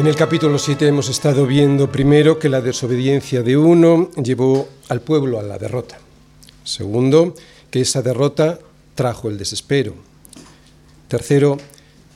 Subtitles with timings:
[0.00, 5.02] En el capítulo 7 hemos estado viendo primero que la desobediencia de uno llevó al
[5.02, 5.98] pueblo a la derrota.
[6.64, 7.34] Segundo,
[7.70, 8.58] que esa derrota
[8.94, 9.92] trajo el desespero.
[11.06, 11.58] Tercero,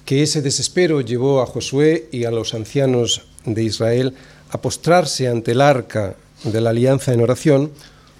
[0.06, 4.14] que ese desespero llevó a Josué y a los ancianos de Israel
[4.48, 7.70] a postrarse ante el arca de la alianza en oración,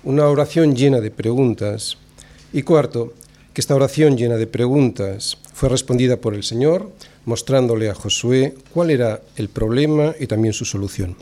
[0.03, 1.97] una oración llena de preguntas.
[2.53, 3.15] Y cuarto,
[3.55, 6.91] que esta oración llena de preguntas fue respondida por el Señor,
[7.24, 11.16] mostrándole a Josué cuál era el problema y también su solución.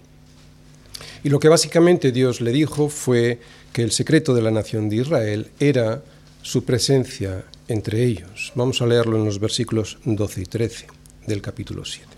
[1.24, 3.38] Y lo que básicamente Dios le dijo fue
[3.72, 6.02] que el secreto de la nación de Israel era
[6.42, 8.52] su presencia entre ellos.
[8.54, 10.86] Vamos a leerlo en los versículos 12 y 13
[11.26, 12.08] del capítulo 7.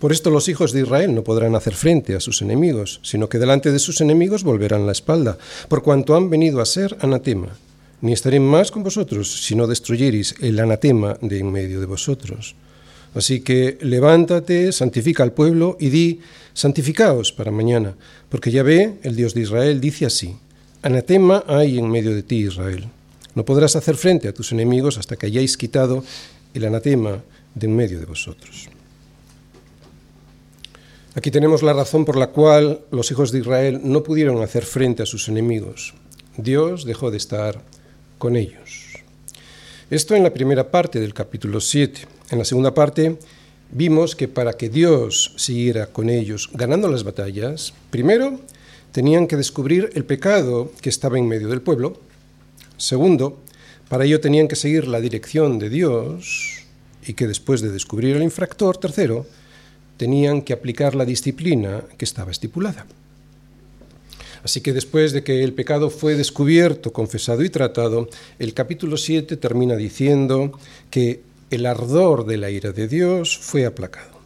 [0.00, 3.38] Por esto los hijos de Israel no podrán hacer frente a sus enemigos, sino que
[3.38, 7.56] delante de sus enemigos volverán la espalda, por cuanto han venido a ser anatema
[8.00, 12.54] ni estaré más con vosotros si no destruyereis el anatema de en medio de vosotros.
[13.14, 16.20] Así que levántate, santifica al pueblo y di,
[16.52, 17.96] santificaos para mañana,
[18.28, 20.36] porque ya ve, el Dios de Israel dice así,
[20.82, 22.88] anatema hay en medio de ti, Israel.
[23.34, 26.04] No podrás hacer frente a tus enemigos hasta que hayáis quitado
[26.52, 27.22] el anatema
[27.54, 28.68] de en medio de vosotros.
[31.14, 35.02] Aquí tenemos la razón por la cual los hijos de Israel no pudieron hacer frente
[35.02, 35.94] a sus enemigos.
[36.36, 37.62] Dios dejó de estar
[38.18, 38.94] con ellos.
[39.90, 42.00] Esto en la primera parte del capítulo 7.
[42.30, 43.18] En la segunda parte
[43.70, 48.40] vimos que para que Dios siguiera con ellos ganando las batallas, primero
[48.92, 52.00] tenían que descubrir el pecado que estaba en medio del pueblo.
[52.76, 53.38] Segundo,
[53.88, 56.64] para ello tenían que seguir la dirección de Dios
[57.06, 59.26] y que después de descubrir el infractor, tercero,
[59.96, 62.86] tenían que aplicar la disciplina que estaba estipulada.
[64.46, 68.08] Así que después de que el pecado fue descubierto, confesado y tratado,
[68.38, 70.56] el capítulo 7 termina diciendo
[70.88, 74.20] que el ardor de la ira de Dios fue aplacado.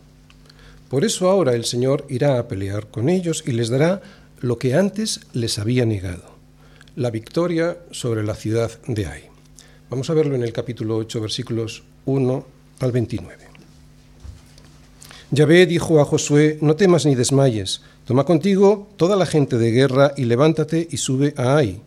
[0.91, 4.03] Por eso ahora el Señor irá a pelear con ellos y les dará
[4.41, 6.35] lo que antes les había negado,
[6.97, 9.23] la victoria sobre la ciudad de Ai.
[9.89, 12.47] Vamos a verlo en el capítulo 8, versículos 1
[12.81, 13.39] al 29.
[15.31, 20.15] Yahvé dijo a Josué, no temas ni desmayes, Toma contigo toda la gente de guerra
[20.17, 21.81] y levántate y sube a Ai.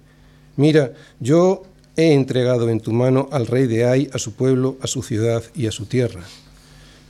[0.55, 1.63] Mira, yo
[1.97, 5.43] he entregado en tu mano al rey de Ai, a su pueblo, a su ciudad
[5.53, 6.23] y a su tierra.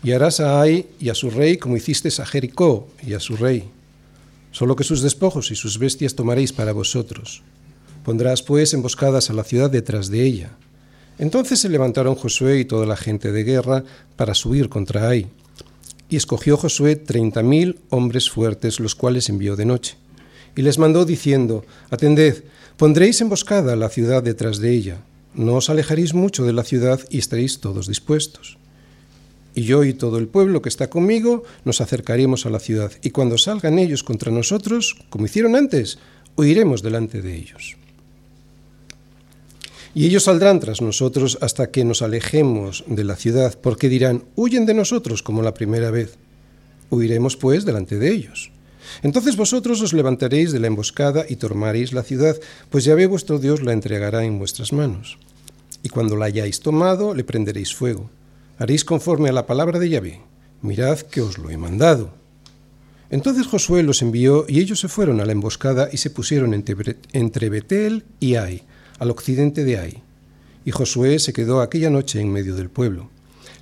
[0.01, 3.37] Y harás a Ai y a su rey como hiciste a Jericó y a su
[3.37, 3.69] rey.
[4.51, 7.43] Solo que sus despojos y sus bestias tomaréis para vosotros.
[8.03, 10.57] Pondrás pues emboscadas a la ciudad detrás de ella.
[11.19, 13.83] Entonces se levantaron Josué y toda la gente de guerra
[14.15, 15.27] para subir contra Ai.
[16.13, 19.95] Y escogió Josué treinta mil hombres fuertes, los cuales envió de noche.
[20.55, 22.43] Y les mandó diciendo, Atended,
[22.77, 25.01] pondréis emboscada la ciudad detrás de ella.
[25.33, 28.59] No os alejaréis mucho de la ciudad y estaréis todos dispuestos.
[29.55, 33.09] Y yo y todo el pueblo que está conmigo nos acercaremos a la ciudad, y
[33.09, 35.97] cuando salgan ellos contra nosotros, como hicieron antes,
[36.35, 37.75] huiremos delante de ellos.
[39.95, 44.65] Y ellos saldrán tras nosotros hasta que nos alejemos de la ciudad, porque dirán, huyen
[44.65, 46.17] de nosotros como la primera vez.
[46.89, 48.51] Huiremos pues delante de ellos.
[49.03, 52.37] Entonces vosotros os levantaréis de la emboscada y tomaréis la ciudad,
[52.69, 55.19] pues Yahvé vuestro Dios la entregará en vuestras manos.
[55.83, 58.09] Y cuando la hayáis tomado, le prenderéis fuego.
[58.57, 60.21] Haréis conforme a la palabra de Yahvé.
[60.61, 62.13] Mirad que os lo he mandado.
[63.09, 67.49] Entonces Josué los envió y ellos se fueron a la emboscada y se pusieron entre
[67.49, 68.63] Betel y Ai
[69.03, 70.03] al occidente de Ai.
[70.65, 73.09] Y Josué se quedó aquella noche en medio del pueblo.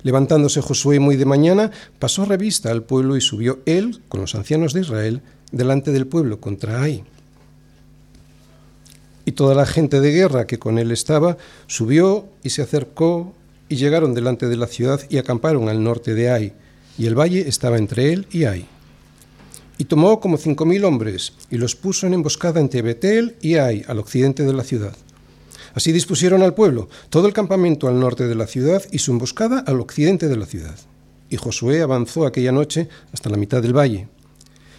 [0.04, 4.72] Levantándose Josué muy de mañana, pasó revista al pueblo y subió él, con los ancianos
[4.72, 5.20] de Israel,
[5.50, 7.04] delante del pueblo contra Ai.
[9.24, 11.36] Y toda la gente de guerra que con él estaba
[11.66, 13.34] subió y se acercó
[13.68, 16.52] y llegaron delante de la ciudad y acamparon al norte de Ai,
[16.96, 18.66] y el valle estaba entre él y Ai.
[19.78, 23.84] Y tomó como cinco mil hombres y los puso en emboscada entre Betel y Ai,
[23.88, 24.96] al occidente de la ciudad.
[25.74, 29.60] Así dispusieron al pueblo todo el campamento al norte de la ciudad y su emboscada
[29.60, 30.76] al occidente de la ciudad.
[31.30, 34.08] Y Josué avanzó aquella noche hasta la mitad del valle.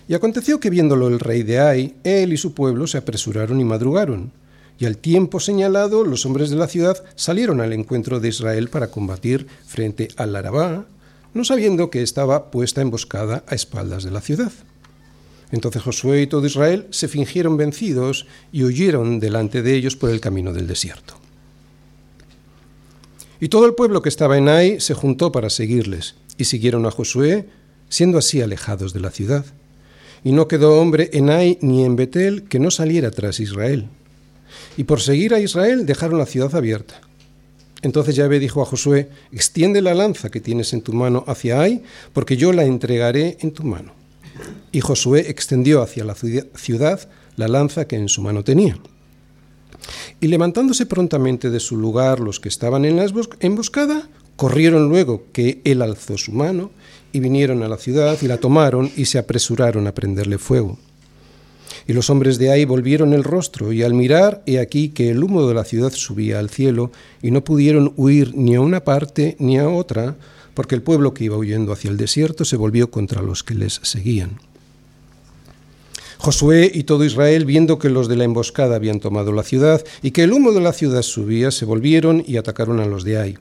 [0.07, 3.63] Y aconteció que viéndolo el rey de Ai, él y su pueblo se apresuraron y
[3.63, 4.31] madrugaron.
[4.77, 8.87] Y al tiempo señalado, los hombres de la ciudad salieron al encuentro de Israel para
[8.87, 10.85] combatir frente al Arabá,
[11.33, 14.51] no sabiendo que estaba puesta emboscada a espaldas de la ciudad.
[15.53, 20.19] Entonces Josué y todo Israel se fingieron vencidos y huyeron delante de ellos por el
[20.19, 21.13] camino del desierto.
[23.39, 26.91] Y todo el pueblo que estaba en Ai se juntó para seguirles, y siguieron a
[26.91, 27.45] Josué,
[27.87, 29.45] siendo así alejados de la ciudad.
[30.23, 33.89] Y no quedó hombre en Ai ni en Betel que no saliera tras Israel.
[34.75, 36.99] Y por seguir a Israel dejaron la ciudad abierta.
[37.83, 41.83] Entonces Yahvé dijo a Josué, extiende la lanza que tienes en tu mano hacia Ai,
[42.11, 44.02] porque yo la entregaré en tu mano.
[44.71, 48.77] Y Josué extendió hacia la ciudad la lanza que en su mano tenía.
[50.19, 55.61] Y levantándose prontamente de su lugar los que estaban en la emboscada, corrieron luego que
[55.63, 56.71] él alzó su mano,
[57.11, 60.79] y vinieron a la ciudad y la tomaron y se apresuraron a prenderle fuego.
[61.85, 65.23] Y los hombres de ahí volvieron el rostro, y al mirar, he aquí que el
[65.23, 66.91] humo de la ciudad subía al cielo,
[67.21, 70.15] y no pudieron huir ni a una parte ni a otra,
[70.53, 73.79] porque el pueblo que iba huyendo hacia el desierto se volvió contra los que les
[73.83, 74.39] seguían.
[76.17, 80.11] Josué y todo Israel, viendo que los de la emboscada habían tomado la ciudad y
[80.11, 83.37] que el humo de la ciudad subía, se volvieron y atacaron a los de Ai.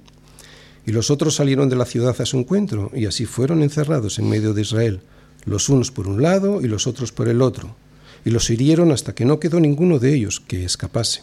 [0.84, 4.28] Y los otros salieron de la ciudad a su encuentro, y así fueron encerrados en
[4.28, 5.00] medio de Israel,
[5.44, 7.76] los unos por un lado y los otros por el otro
[8.24, 11.22] y los hirieron hasta que no quedó ninguno de ellos que escapase.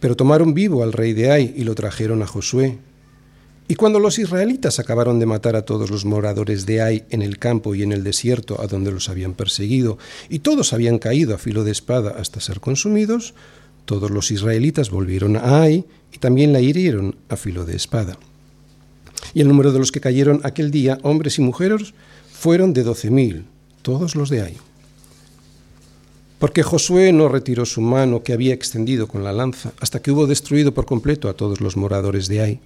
[0.00, 2.78] Pero tomaron vivo al rey de Ai y lo trajeron a Josué.
[3.70, 7.38] Y cuando los israelitas acabaron de matar a todos los moradores de Ai en el
[7.38, 9.96] campo y en el desierto a donde los habían perseguido,
[10.28, 13.32] y todos habían caído a filo de espada hasta ser consumidos,
[13.84, 18.18] todos los israelitas volvieron a Ai y también la hirieron a filo de espada.
[19.34, 21.94] Y el número de los que cayeron aquel día, hombres y mujeres,
[22.32, 23.44] fueron de doce mil,
[23.82, 24.56] todos los de Ai
[26.40, 30.26] porque Josué no retiró su mano que había extendido con la lanza hasta que hubo
[30.26, 32.60] destruido por completo a todos los moradores de Ai.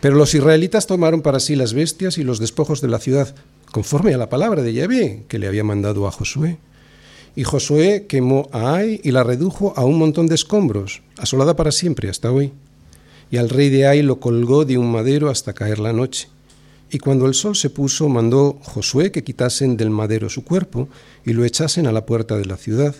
[0.00, 3.34] Pero los israelitas tomaron para sí las bestias y los despojos de la ciudad,
[3.70, 6.58] conforme a la palabra de Yahvé que le había mandado a Josué.
[7.36, 11.72] Y Josué quemó a Ai y la redujo a un montón de escombros, asolada para
[11.72, 12.52] siempre hasta hoy.
[13.30, 16.28] Y al rey de Ai lo colgó de un madero hasta caer la noche.
[16.90, 20.88] Y cuando el sol se puso, mandó Josué que quitasen del madero su cuerpo
[21.24, 22.96] y lo echasen a la puerta de la ciudad,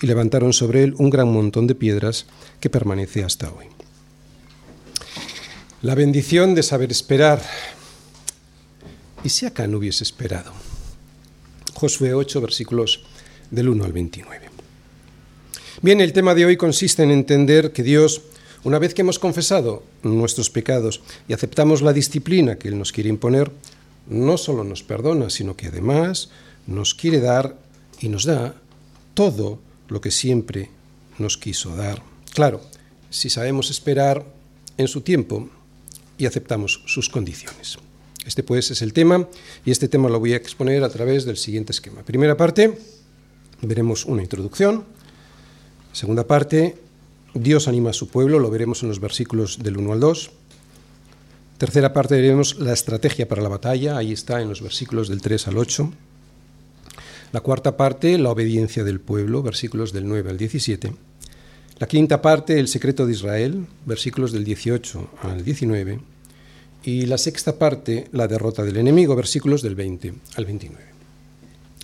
[0.00, 2.26] y levantaron sobre él un gran montón de piedras
[2.60, 3.73] que permanece hasta hoy.
[5.84, 7.42] La bendición de saber esperar.
[9.22, 10.50] ¿Y si acá no hubiese esperado?
[11.74, 13.04] Josué 8, versículos
[13.50, 14.48] del 1 al 29.
[15.82, 18.22] Bien, el tema de hoy consiste en entender que Dios
[18.62, 23.10] una vez que hemos confesado nuestros pecados y aceptamos la disciplina que Él nos quiere
[23.10, 23.52] imponer,
[24.08, 26.30] no solo nos perdona, sino que además
[26.66, 27.58] nos quiere dar
[28.00, 28.54] y nos da
[29.12, 29.58] todo
[29.88, 30.70] lo que siempre
[31.18, 32.02] nos quiso dar.
[32.32, 32.62] Claro,
[33.10, 34.24] si sabemos esperar
[34.78, 35.50] en su tiempo
[36.18, 37.78] y aceptamos sus condiciones.
[38.26, 39.28] Este pues es el tema
[39.64, 42.02] y este tema lo voy a exponer a través del siguiente esquema.
[42.02, 42.78] Primera parte,
[43.60, 44.84] veremos una introducción.
[45.92, 46.76] Segunda parte,
[47.34, 50.30] Dios anima a su pueblo, lo veremos en los versículos del 1 al 2.
[51.58, 55.48] Tercera parte veremos la estrategia para la batalla, ahí está en los versículos del 3
[55.48, 55.92] al 8.
[57.32, 60.94] La cuarta parte, la obediencia del pueblo, versículos del 9 al 17.
[61.84, 66.00] La quinta parte, el secreto de Israel, versículos del 18 al 19.
[66.82, 70.82] Y la sexta parte, la derrota del enemigo, versículos del 20 al 29.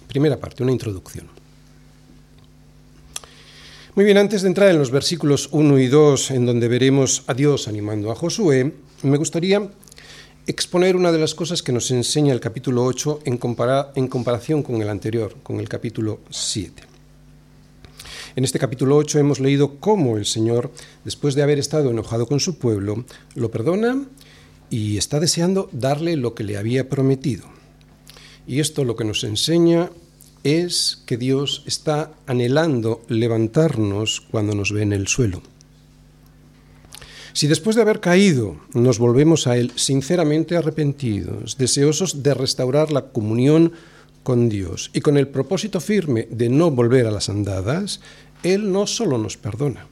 [0.09, 1.27] Primera parte, una introducción.
[3.95, 7.35] Muy bien, antes de entrar en los versículos 1 y 2, en donde veremos a
[7.35, 9.69] Dios animando a Josué, me gustaría
[10.47, 14.89] exponer una de las cosas que nos enseña el capítulo 8 en, comparación con el
[14.89, 16.90] anterior, con el capítulo 7.
[18.37, 20.71] En este capítulo 8 hemos leído cómo el Señor,
[21.05, 24.05] después de haber estado enojado con su pueblo, lo perdona
[24.71, 27.47] y está deseando darle lo que le había prometido.
[28.47, 29.91] Y esto lo que nos enseña
[30.45, 35.43] es que Dios está anhelando levantarnos cuando nos ve en el suelo.
[37.33, 43.11] Si después de haber caído nos volvemos a Él sinceramente arrepentidos, deseosos de restaurar la
[43.11, 43.73] comunión
[44.23, 48.01] con Dios y con el propósito firme de no volver a las andadas,
[48.43, 49.87] Él no solo nos perdona,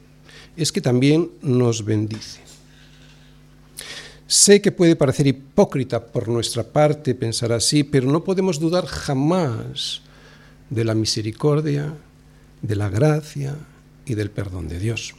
[0.55, 2.41] es que también nos bendice.
[4.27, 10.01] Sé que puede parecer hipócrita por nuestra parte pensar así, pero no podemos dudar jamás
[10.69, 11.95] de la misericordia,
[12.61, 13.55] de la gracia
[14.05, 15.15] y del perdón de Dios.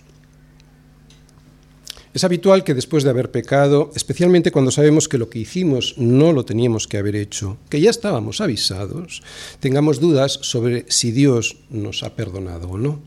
[2.12, 6.33] Es habitual que después de haber pecado, especialmente cuando sabemos que lo que hicimos no
[6.33, 9.23] lo teníamos que haber hecho, que ya estábamos avisados,
[9.61, 13.00] tengamos dudas sobre si Dios nos ha perdonado o no.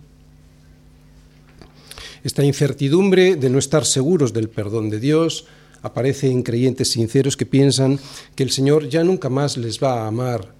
[2.23, 5.45] Esta incertidumbre de no estar seguros del perdón de Dios
[5.81, 7.99] aparece en creyentes sinceros que piensan
[8.35, 10.55] que el Señor ya nunca más les va a amar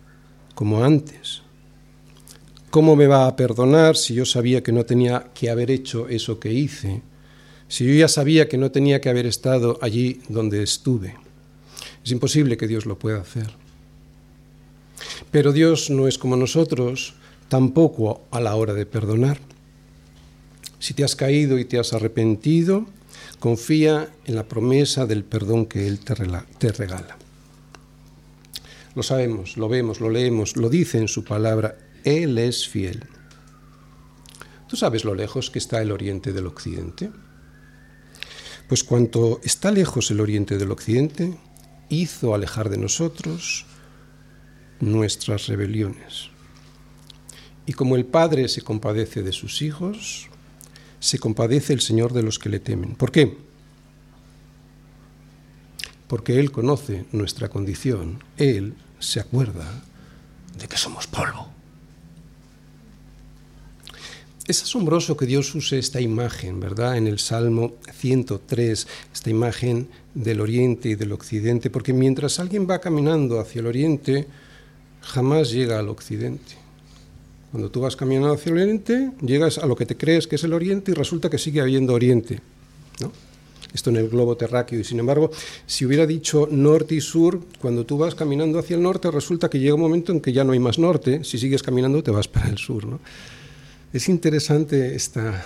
[0.53, 1.43] como antes,
[2.73, 6.39] ¿Cómo me va a perdonar si yo sabía que no tenía que haber hecho eso
[6.39, 7.03] que hice?
[7.73, 11.15] Si yo ya sabía que no tenía que haber estado allí donde estuve.
[12.05, 13.49] Es imposible que Dios lo pueda hacer.
[15.31, 17.15] Pero Dios no es como nosotros,
[17.49, 19.39] tampoco a la hora de perdonar.
[20.77, 22.85] Si te has caído y te has arrepentido,
[23.43, 27.17] Confía en la promesa del perdón que Él te regala.
[28.95, 31.77] Lo sabemos, lo vemos, lo leemos, lo dice en su palabra.
[32.05, 33.03] Él es fiel.
[34.69, 37.11] ¿Tú sabes lo lejos que está el oriente del occidente?
[38.73, 41.37] Pues cuanto está lejos el oriente del occidente,
[41.89, 43.67] hizo alejar de nosotros
[44.79, 46.31] nuestras rebeliones.
[47.67, 50.27] Y como el Padre se compadece de sus hijos,
[50.99, 52.95] se compadece el Señor de los que le temen.
[52.95, 53.37] ¿Por qué?
[56.07, 59.83] Porque Él conoce nuestra condición, Él se acuerda
[60.57, 61.52] de que somos polvo.
[64.45, 66.97] Es asombroso que Dios use esta imagen, ¿verdad?
[66.97, 72.79] En el Salmo 103, esta imagen del oriente y del occidente, porque mientras alguien va
[72.79, 74.27] caminando hacia el oriente,
[75.01, 76.55] jamás llega al occidente.
[77.51, 80.43] Cuando tú vas caminando hacia el oriente, llegas a lo que te crees que es
[80.43, 82.41] el oriente y resulta que sigue habiendo oriente.
[83.73, 84.79] Esto en el globo terráqueo.
[84.79, 85.31] Y sin embargo,
[85.65, 89.59] si hubiera dicho norte y sur, cuando tú vas caminando hacia el norte, resulta que
[89.59, 91.23] llega un momento en que ya no hay más norte.
[91.23, 92.99] Si sigues caminando, te vas para el sur.
[93.93, 95.45] Es interesante esta,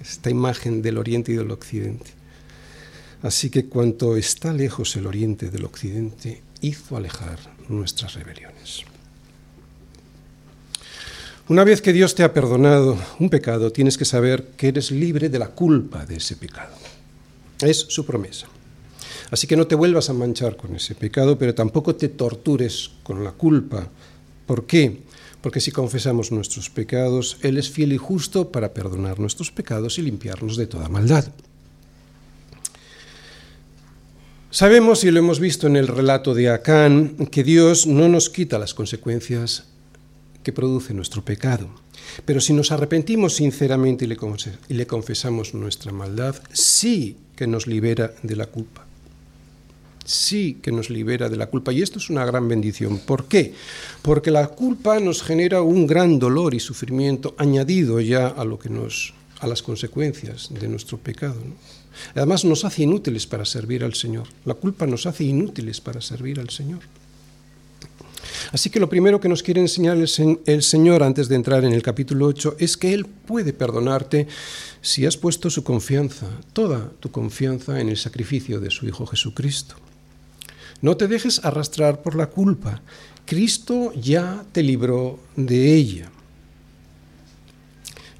[0.00, 2.10] esta imagen del oriente y del occidente.
[3.22, 8.84] Así que cuanto está lejos el oriente del occidente, hizo alejar nuestras rebeliones.
[11.48, 15.28] Una vez que Dios te ha perdonado un pecado, tienes que saber que eres libre
[15.28, 16.76] de la culpa de ese pecado.
[17.60, 18.46] Es su promesa.
[19.32, 23.24] Así que no te vuelvas a manchar con ese pecado, pero tampoco te tortures con
[23.24, 23.88] la culpa.
[24.46, 25.02] ¿Por qué?
[25.40, 30.02] Porque si confesamos nuestros pecados, Él es fiel y justo para perdonar nuestros pecados y
[30.02, 31.32] limpiarnos de toda maldad.
[34.50, 38.58] Sabemos, y lo hemos visto en el relato de Acán, que Dios no nos quita
[38.58, 39.64] las consecuencias
[40.42, 41.68] que produce nuestro pecado.
[42.24, 48.36] Pero si nos arrepentimos sinceramente y le, confesamos nuestra maldad, sí que nos libera de
[48.36, 48.87] la culpa.
[50.08, 51.70] Sí que nos libera de la culpa.
[51.70, 52.96] Y esto es una gran bendición.
[52.96, 53.52] ¿Por qué?
[54.00, 58.70] Porque la culpa nos genera un gran dolor y sufrimiento añadido ya a lo que
[58.70, 61.36] nos a las consecuencias de nuestro pecado.
[62.14, 64.26] Además nos hace inútiles para servir al Señor.
[64.46, 66.80] La culpa nos hace inútiles para servir al Señor.
[68.50, 71.82] Así que lo primero que nos quiere enseñar el, Señor antes de entrar en el
[71.82, 74.26] capítulo 8 es que Él puede perdonarte
[74.80, 79.76] si has puesto su confianza, toda tu confianza en el sacrificio de su Hijo Jesucristo.
[80.80, 82.80] No te dejes arrastrar por la culpa.
[83.26, 86.10] Cristo ya te libró de ella.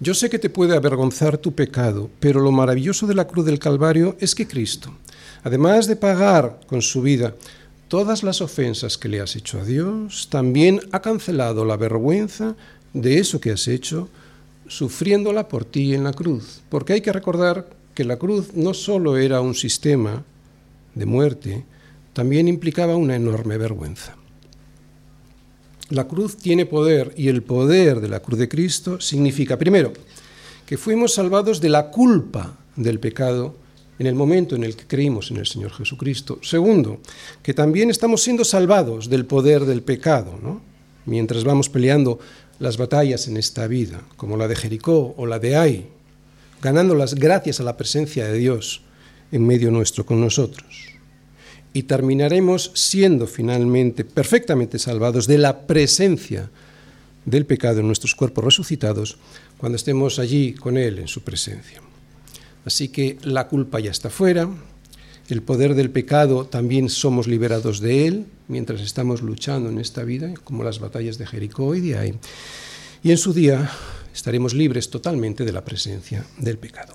[0.00, 3.58] Yo sé que te puede avergonzar tu pecado, pero lo maravilloso de la cruz del
[3.58, 4.92] Calvario es que Cristo,
[5.42, 7.34] además de pagar con su vida
[7.88, 12.54] todas las ofensas que le has hecho a Dios, también ha cancelado la vergüenza
[12.92, 14.08] de eso que has hecho,
[14.68, 16.60] sufriéndola por ti en la cruz.
[16.68, 20.22] Porque hay que recordar que la cruz no solo era un sistema
[20.94, 21.64] de muerte,
[22.18, 24.16] también implicaba una enorme vergüenza.
[25.90, 29.92] La cruz tiene poder y el poder de la cruz de Cristo significa, primero,
[30.66, 33.54] que fuimos salvados de la culpa del pecado
[34.00, 36.40] en el momento en el que creímos en el Señor Jesucristo.
[36.42, 36.98] Segundo,
[37.40, 40.60] que también estamos siendo salvados del poder del pecado,
[41.06, 42.18] mientras vamos peleando
[42.58, 45.86] las batallas en esta vida, como la de Jericó o la de Ai,
[46.60, 48.82] ganándolas gracias a la presencia de Dios
[49.30, 50.97] en medio nuestro con nosotros.
[51.72, 56.50] Y terminaremos siendo finalmente perfectamente salvados de la presencia
[57.24, 59.18] del pecado en nuestros cuerpos resucitados
[59.58, 61.80] cuando estemos allí con Él en su presencia.
[62.64, 64.48] Así que la culpa ya está fuera,
[65.28, 70.32] el poder del pecado también somos liberados de él mientras estamos luchando en esta vida,
[70.42, 72.14] como las batallas de Jericó y de Ai.
[73.02, 73.70] Y en su día
[74.14, 76.94] estaremos libres totalmente de la presencia del pecado.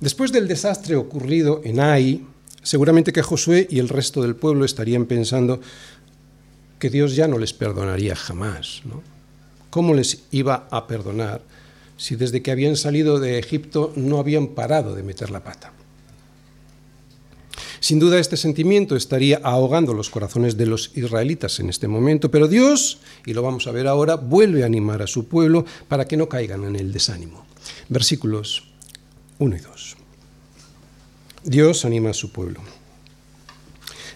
[0.00, 2.26] Después del desastre ocurrido en Ai,
[2.62, 5.60] seguramente que Josué y el resto del pueblo estarían pensando
[6.78, 8.82] que Dios ya no les perdonaría jamás.
[9.70, 11.42] ¿Cómo les iba a perdonar
[11.96, 15.72] si desde que habían salido de Egipto no habían parado de meter la pata.
[17.80, 22.48] Sin duda este sentimiento estaría ahogando los corazones de los israelitas en este momento, pero
[22.48, 26.16] Dios, y lo vamos a ver ahora, vuelve a animar a su pueblo para que
[26.16, 27.46] no caigan en el desánimo.
[27.88, 28.65] Versículos
[29.38, 29.96] 1 y 2.
[31.44, 32.60] Dios anima a su pueblo.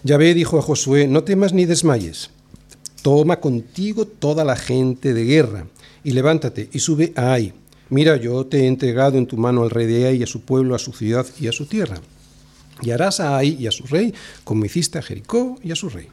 [0.02, 2.30] Yahvé dijo a Josué, no temas ni desmayes,
[3.02, 5.66] toma contigo toda la gente de guerra
[6.02, 7.52] y levántate y sube a Ai
[7.90, 10.42] Mira, yo te he entregado en tu mano al rey de Ai y a su
[10.42, 12.00] pueblo, a su ciudad y a su tierra.
[12.82, 15.88] Y harás a Ai y a su rey como hiciste a Jericó y a su
[15.88, 16.08] rey.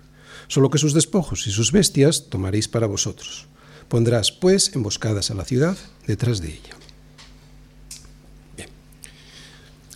[0.47, 3.45] Solo que sus despojos y sus bestias tomaréis para vosotros.
[3.89, 6.75] Pondrás, pues, emboscadas a la ciudad detrás de ella.
[8.55, 8.69] Bien.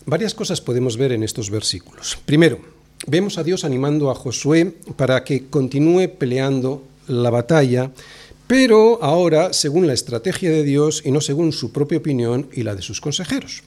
[0.05, 2.17] Varias cosas podemos ver en estos versículos.
[2.25, 2.59] Primero,
[3.07, 7.91] vemos a Dios animando a Josué para que continúe peleando la batalla,
[8.47, 12.75] pero ahora según la estrategia de Dios y no según su propia opinión y la
[12.75, 13.63] de sus consejeros.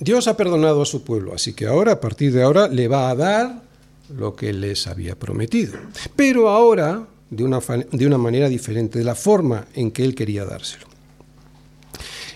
[0.00, 3.10] Dios ha perdonado a su pueblo, así que ahora, a partir de ahora, le va
[3.10, 3.62] a dar
[4.16, 5.74] lo que les había prometido.
[6.14, 10.44] Pero ahora, de una, de una manera diferente, de la forma en que él quería
[10.44, 10.86] dárselo.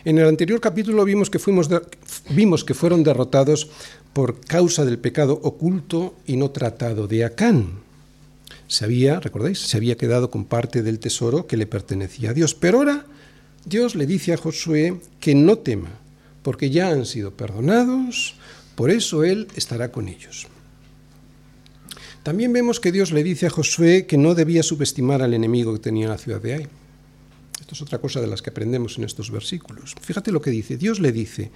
[0.04, 1.68] En el anterior capítulo vimos que, fuimos
[2.30, 3.70] vimos que fueron derrotados
[4.12, 7.80] por causa del pecado oculto y no tratado de Acán.
[8.68, 9.58] Se había, ¿recordáis?
[9.58, 12.54] Se había quedado con parte del tesoro que le pertenecía a Dios.
[12.54, 13.06] Pero ahora
[13.64, 15.90] Dios le dice a Josué que no tema,
[16.42, 18.34] porque ya han sido perdonados,
[18.74, 20.46] por eso Él estará con ellos.
[22.22, 25.80] También vemos que Dios le dice a Josué que no debía subestimar al enemigo que
[25.80, 26.68] tenía la ciudad de Ai.
[27.60, 29.94] Esto es otra cosa de las que aprendemos en estos versículos.
[30.00, 30.76] Fíjate lo que dice.
[30.76, 31.50] Dios le dice,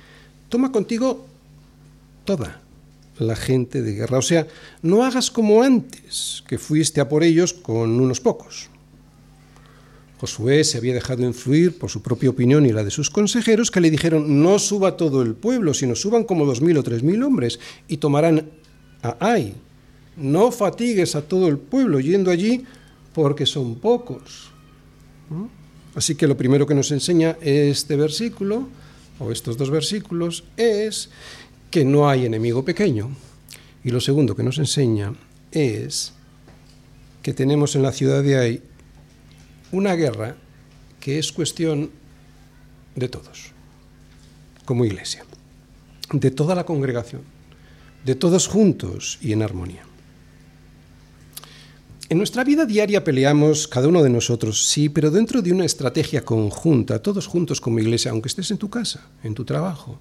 [0.49, 1.27] toma contigo
[2.25, 2.61] toda
[3.19, 4.19] la gente de guerra.
[4.19, 4.47] O sea,
[4.83, 8.69] no hagas como antes, que fuiste a por ellos con unos pocos.
[10.19, 13.81] Josué se había dejado influir por su propia opinión y la de sus consejeros, que
[13.81, 17.23] le dijeron, no suba todo el pueblo, sino suban como dos mil o tres mil
[17.23, 18.49] hombres y tomarán
[19.03, 19.55] a Ai.
[20.17, 22.65] No fatigues a todo el pueblo yendo allí
[23.13, 24.51] porque son pocos.
[25.95, 28.69] Así que lo primero que nos enseña este versículo,
[29.19, 31.11] o estos dos versículos, es
[31.71, 33.11] que no hay enemigo pequeño.
[33.85, 35.15] Y lo segundo que nos enseña
[35.53, 36.13] es
[37.23, 38.63] que tenemos en la ciudad de Ai
[39.73, 40.37] una guerra
[41.01, 41.91] que es cuestión
[42.95, 43.53] de todos,
[44.65, 45.25] como iglesia,
[46.13, 47.23] de toda la congregación,
[48.05, 49.85] de todos juntos y en armonía.
[52.09, 56.25] En nuestra vida diaria peleamos cada uno de nosotros, sí, pero dentro de una estrategia
[56.25, 59.99] conjunta, todos juntos como iglesia, aunque estés en tu casa, en tu trabajo.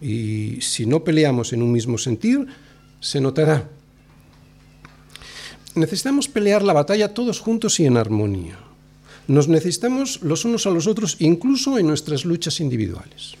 [0.00, 2.46] Y si no peleamos en un mismo sentir,
[3.00, 3.68] se notará
[5.78, 8.58] necesitamos pelear la batalla todos juntos y en armonía.
[9.26, 13.34] Nos necesitamos los unos a los otros, incluso en nuestras luchas individuales.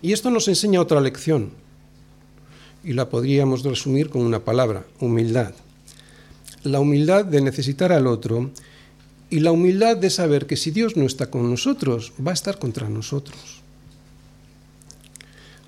[0.00, 1.52] Y esto nos enseña otra lección,
[2.84, 5.54] y la podríamos resumir con una palabra, humildad.
[6.64, 8.50] La humildad de necesitar al otro
[9.30, 12.58] y la humildad de saber que si Dios no está con nosotros, va a estar
[12.58, 13.62] contra nosotros.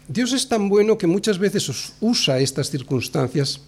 [0.06, 3.60] Dios es tan bueno que muchas veces usa estas circunstancias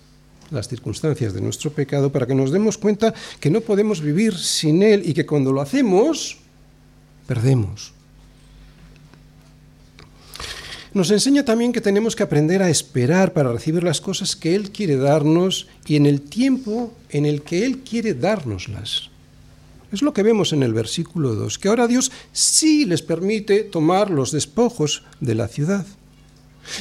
[0.50, 4.82] las circunstancias de nuestro pecado para que nos demos cuenta que no podemos vivir sin
[4.82, 6.38] Él y que cuando lo hacemos,
[7.26, 7.95] perdemos.
[10.96, 14.70] Nos enseña también que tenemos que aprender a esperar para recibir las cosas que Él
[14.70, 19.10] quiere darnos y en el tiempo en el que Él quiere dárnoslas.
[19.92, 24.10] Es lo que vemos en el versículo 2, que ahora Dios sí les permite tomar
[24.10, 25.84] los despojos de la ciudad.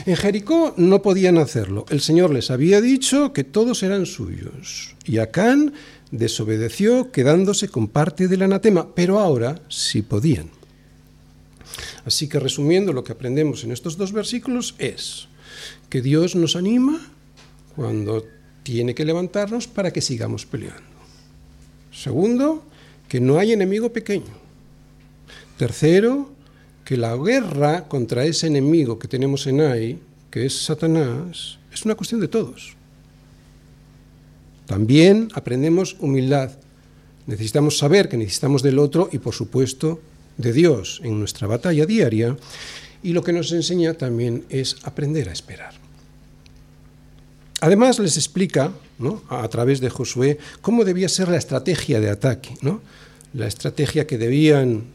[0.06, 1.86] En Jericó no podían hacerlo.
[1.89, 4.95] El Señor les había dicho que todos eran suyos.
[5.04, 5.73] Y Acán
[6.12, 10.51] desobedeció quedándose con parte del anatema, pero ahora sí podían.
[12.06, 15.28] Así que resumiendo lo que aprendemos en estos dos versículos es
[15.89, 17.02] que Dios nos anima
[17.76, 18.24] cuando
[18.63, 20.82] tiene que levantarnos para que sigamos peleando.
[21.91, 22.63] Segundo,
[23.08, 24.34] que no hay enemigo pequeño.
[25.58, 26.32] Tercero,
[26.84, 31.96] que la guerra contra ese enemigo que tenemos en ahí, que es Satanás, es una
[31.96, 32.76] cuestión de todos.
[34.65, 36.52] También aprendemos humildad.
[37.28, 40.00] Necesitamos saber que necesitamos del otro y, por supuesto,
[40.38, 42.38] de Dios en nuestra batalla diaria.
[43.04, 45.74] Y lo que nos enseña también es aprender a esperar.
[47.62, 48.71] Además, les explica,
[49.30, 52.82] a través de Josué, cómo debía ser la estrategia de ataque, ¿no?
[53.34, 54.86] la estrategia que debían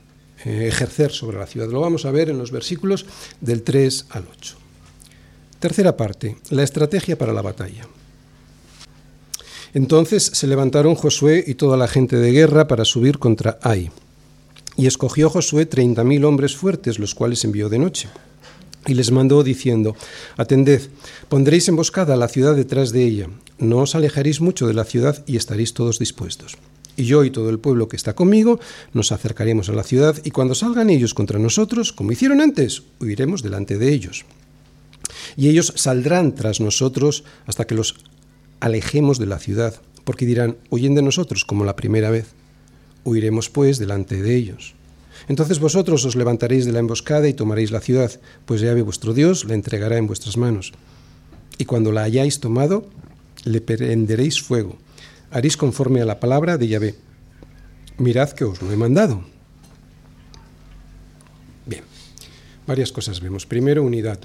[0.44, 1.68] eh, ejercer sobre la ciudad.
[1.68, 3.06] Lo vamos a ver en los versículos
[3.40, 4.56] del 3 al 8.
[5.58, 7.86] Tercera parte, la estrategia para la batalla.
[9.74, 13.90] Entonces se levantaron Josué y toda la gente de guerra para subir contra Ai.
[14.80, 18.08] Y escogió Josué treinta mil hombres fuertes, los cuales envió de noche.
[18.86, 19.94] Y les mandó diciendo,
[20.38, 20.80] Atended,
[21.28, 25.22] pondréis emboscada a la ciudad detrás de ella, no os alejaréis mucho de la ciudad
[25.26, 26.56] y estaréis todos dispuestos
[26.96, 28.58] y yo y todo el pueblo que está conmigo
[28.94, 33.42] nos acercaremos a la ciudad y cuando salgan ellos contra nosotros, como hicieron antes, huiremos
[33.42, 34.24] delante de ellos.
[35.36, 37.96] Y ellos saldrán tras nosotros hasta que los
[38.60, 42.34] alejemos de la ciudad, porque dirán, huyen de nosotros como la primera vez.
[43.04, 44.74] Huiremos pues delante de ellos.
[45.28, 49.14] Entonces vosotros os levantaréis de la emboscada y tomaréis la ciudad, pues ya ve vuestro
[49.14, 50.72] Dios la entregará en vuestras manos.
[51.58, 52.88] Y cuando la hayáis tomado,
[53.44, 54.78] le prenderéis fuego
[55.30, 56.94] haréis conforme a la palabra de Yahvé.
[57.98, 59.22] Mirad que os lo he mandado.
[61.66, 61.84] Bien,
[62.66, 63.46] Varias cosas vemos.
[63.46, 64.18] Primero, unidad.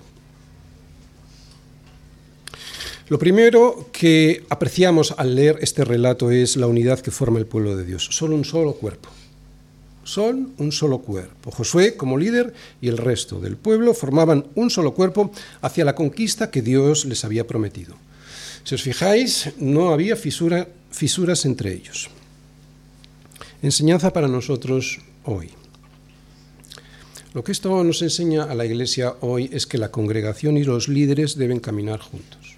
[3.07, 7.77] Lo primero que apreciamos al leer este relato es la unidad que forma el pueblo
[7.77, 8.07] de Dios.
[8.09, 9.09] Son un solo cuerpo.
[10.03, 11.51] Son un solo cuerpo.
[11.51, 16.49] Josué como líder y el resto del pueblo formaban un solo cuerpo hacia la conquista
[16.49, 17.95] que Dios les había prometido.
[18.63, 22.09] Si os fijáis, no había fisura, fisuras entre ellos.
[23.61, 25.51] Enseñanza para nosotros hoy.
[27.35, 30.87] Lo que esto nos enseña a la Iglesia hoy es que la congregación y los
[30.87, 32.54] líderes deben caminar juntos.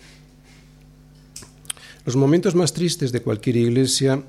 [2.08, 4.24] Los momentos más tristes de cualquier iglesia,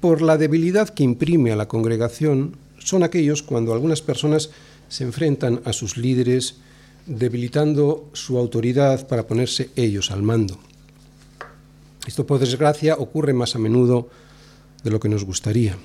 [0.00, 4.48] por la debilidad que imprime a la congregación, son aquellos cuando algunas personas
[4.88, 6.54] se enfrentan a sus líderes
[7.04, 10.58] debilitando su autoridad para ponerse ellos al mando.
[12.06, 14.08] Esto, por desgracia, ocurre más a menudo
[14.82, 15.76] de lo que nos gustaría.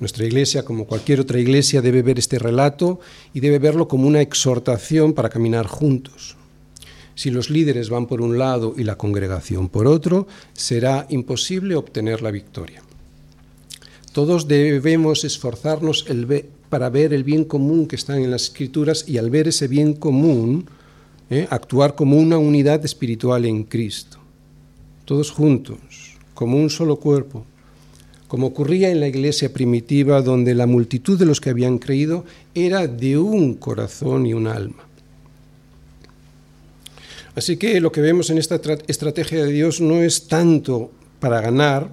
[0.00, 2.98] Nuestra iglesia, como cualquier otra iglesia, debe ver este relato
[3.32, 6.36] y debe verlo como una exhortación para caminar juntos.
[7.14, 12.22] Si los líderes van por un lado y la congregación por otro, será imposible obtener
[12.22, 12.82] la victoria.
[14.12, 16.06] Todos debemos esforzarnos
[16.68, 19.94] para ver el bien común que está en las escrituras y al ver ese bien
[19.94, 20.66] común,
[21.30, 21.46] ¿eh?
[21.50, 24.18] actuar como una unidad espiritual en Cristo.
[25.04, 25.78] Todos juntos,
[26.34, 27.44] como un solo cuerpo,
[28.28, 32.86] como ocurría en la iglesia primitiva donde la multitud de los que habían creído era
[32.86, 34.84] de un corazón y un alma.
[37.34, 41.90] Así que lo que vemos en esta estrategia de Dios no es tanto para ganar,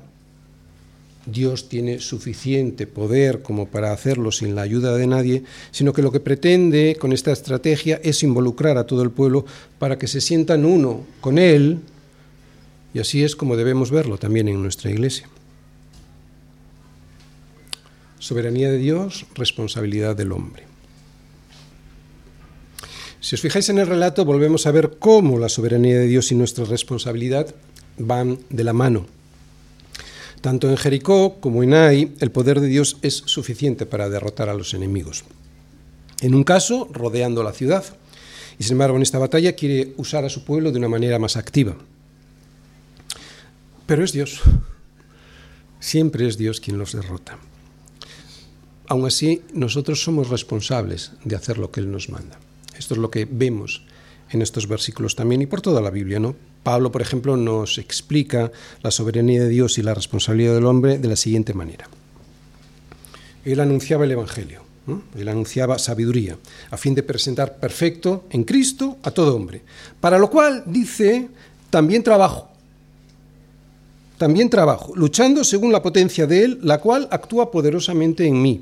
[1.26, 6.12] Dios tiene suficiente poder como para hacerlo sin la ayuda de nadie, sino que lo
[6.12, 9.46] que pretende con esta estrategia es involucrar a todo el pueblo
[9.78, 11.80] para que se sientan uno con Él,
[12.94, 15.30] y así es como debemos verlo también en nuestra iglesia.
[18.18, 20.69] Soberanía de Dios, responsabilidad del hombre.
[23.22, 26.36] Si os fijáis en el relato, volvemos a ver cómo la soberanía de Dios y
[26.36, 27.54] nuestra responsabilidad
[27.98, 29.08] van de la mano.
[30.42, 34.54] Tanto en Jericó como en Ai, el poder de Dios es suficiente para derrotar a
[34.54, 35.26] los enemigos.
[36.22, 37.84] En un caso, rodeando la ciudad,
[38.58, 41.36] y sin embargo en esta batalla quiere usar a su pueblo de una manera más
[41.36, 41.76] activa.
[43.86, 44.42] Pero es Dios.
[45.82, 47.38] Siempre es Dios quien los derrota.
[48.88, 52.40] Aún así, nosotros somos responsables de hacer lo que Él nos manda.
[52.80, 53.84] Esto es lo que vemos
[54.32, 56.36] en estos versículos también y por toda la Biblia, ¿no?
[56.64, 61.08] Pablo, por ejemplo, nos explica la soberanía de Dios y la responsabilidad del hombre de
[61.08, 61.88] la siguiente manera.
[63.46, 64.62] Él anunciaba el Evangelio,
[65.16, 66.38] él anunciaba sabiduría,
[66.72, 69.62] a fin de presentar perfecto en Cristo a todo hombre.
[70.00, 71.30] Para lo cual dice,
[71.70, 72.50] también trabajo,
[74.18, 78.62] también trabajo, luchando según la potencia de Él, la cual actúa poderosamente en mí.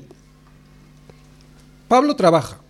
[1.88, 2.60] Pablo trabaja,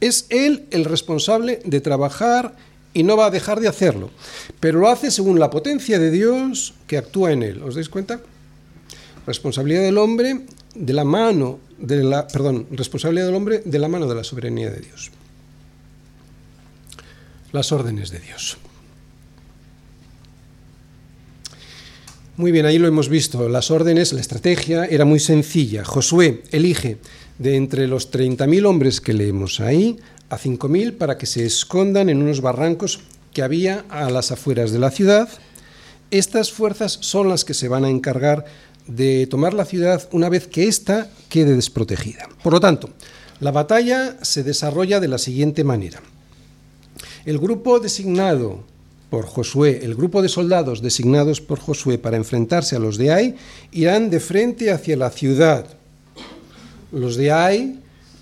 [0.00, 2.56] es él el responsable de trabajar
[2.92, 4.10] y no va a dejar de hacerlo,
[4.60, 7.62] pero lo hace según la potencia de Dios que actúa en él.
[7.62, 8.20] ¿Os dais cuenta?
[9.26, 14.06] Responsabilidad del hombre de la mano de la, perdón, responsabilidad del hombre de la mano
[14.06, 15.10] de la soberanía de Dios.
[17.52, 18.58] Las órdenes de Dios.
[22.36, 23.48] Muy bien, ahí lo hemos visto.
[23.48, 25.84] Las órdenes, la estrategia era muy sencilla.
[25.84, 26.98] Josué elige
[27.38, 32.22] de entre los 30.000 hombres que leemos ahí, a 5.000 para que se escondan en
[32.22, 33.00] unos barrancos
[33.32, 35.28] que había a las afueras de la ciudad.
[36.10, 38.44] Estas fuerzas son las que se van a encargar
[38.86, 42.28] de tomar la ciudad una vez que ésta quede desprotegida.
[42.42, 42.90] Por lo tanto,
[43.40, 46.00] la batalla se desarrolla de la siguiente manera.
[47.24, 48.62] El grupo designado
[49.10, 53.34] por Josué, el grupo de soldados designados por Josué para enfrentarse a los de Ai,
[53.72, 55.66] irán de frente hacia la ciudad,
[56.94, 57.80] los de Ai,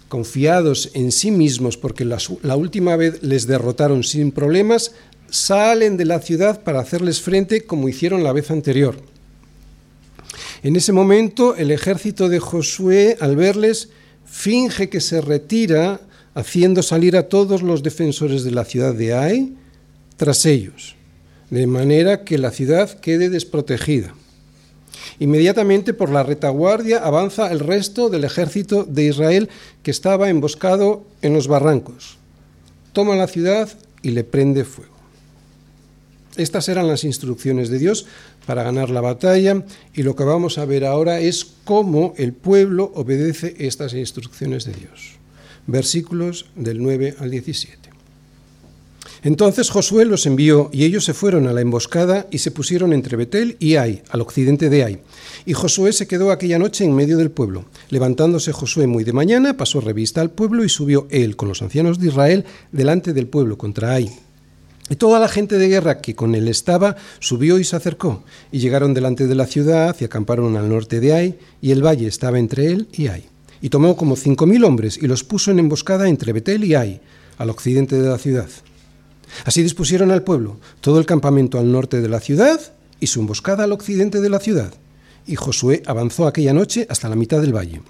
[0.08, 4.92] confiados en sí mismos porque la, la última vez les derrotaron sin problemas,
[5.30, 8.96] salen de la ciudad para hacerles frente como hicieron la vez anterior.
[10.62, 13.88] En ese momento el ejército de Josué, al verles,
[14.24, 16.00] finge que se retira,
[16.34, 19.54] haciendo salir a todos los defensores de la ciudad de Ai
[20.16, 20.94] tras ellos,
[21.50, 24.14] de manera que la ciudad quede desprotegida.
[25.22, 29.50] Inmediatamente por la retaguardia avanza el resto del ejército de Israel
[29.84, 32.18] que estaba emboscado en los barrancos.
[32.92, 33.68] Toma la ciudad
[34.02, 34.96] y le prende fuego.
[36.36, 38.06] Estas eran las instrucciones de Dios
[38.46, 42.90] para ganar la batalla y lo que vamos a ver ahora es cómo el pueblo
[42.96, 45.12] obedece estas instrucciones de Dios.
[45.68, 47.81] Versículos del 9 al 17.
[49.24, 53.16] Entonces Josué los envió y ellos se fueron a la emboscada y se pusieron entre
[53.16, 54.98] Betel y Ai, al occidente de Ai.
[55.46, 57.64] Y Josué se quedó aquella noche en medio del pueblo.
[57.90, 62.00] Levantándose Josué muy de mañana, pasó revista al pueblo y subió él con los ancianos
[62.00, 64.10] de Israel delante del pueblo contra Ai.
[64.90, 68.58] Y toda la gente de guerra que con él estaba subió y se acercó, y
[68.58, 72.40] llegaron delante de la ciudad y acamparon al norte de Ai, y el valle estaba
[72.40, 73.24] entre él y Ai.
[73.60, 77.00] Y tomó como cinco mil hombres y los puso en emboscada entre Betel y Ai,
[77.38, 78.48] al occidente de la ciudad.
[79.44, 82.60] Así dispusieron al pueblo todo el campamento al norte de la ciudad
[83.00, 84.72] y su emboscada al occidente de la ciudad.
[85.26, 87.80] Y Josué avanzó aquella noche hasta la mitad del valle.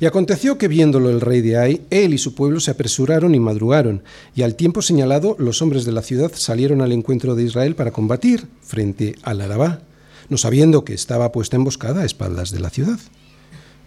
[0.00, 3.40] Y aconteció que viéndolo el rey de Ai, él y su pueblo se apresuraron y
[3.40, 4.02] madrugaron,
[4.34, 7.92] y al tiempo señalado los hombres de la ciudad salieron al encuentro de Israel para
[7.92, 9.82] combatir frente al Arabá,
[10.28, 12.98] no sabiendo que estaba puesta emboscada a espaldas de la ciudad.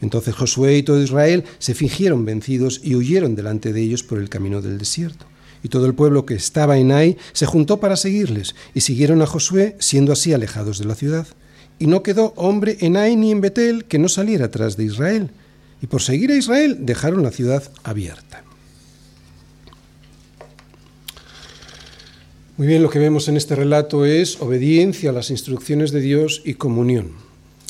[0.01, 4.29] Entonces Josué y todo Israel se fingieron vencidos y huyeron delante de ellos por el
[4.29, 5.25] camino del desierto
[5.65, 9.25] y todo el pueblo que estaba en Ai se juntó para seguirles, y siguieron a
[9.25, 11.25] Josué, siendo así alejados de la ciudad.
[11.79, 15.31] Y no quedó hombre en Ai ni en Betel que no saliera tras de Israel,
[15.81, 18.43] y por seguir a Israel dejaron la ciudad abierta.
[22.57, 26.43] Muy bien, lo que vemos en este relato es obediencia a las instrucciones de Dios
[26.45, 27.13] y comunión.